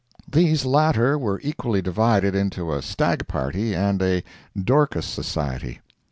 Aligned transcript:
These 0.27 0.65
latter 0.65 1.15
were 1.15 1.39
equally 1.43 1.79
divided 1.79 2.33
into 2.33 2.73
a 2.73 2.81
stag 2.81 3.27
party 3.27 3.75
and 3.75 4.01
a 4.01 4.23
Dorcas 4.59 5.05
Society. 5.05 5.79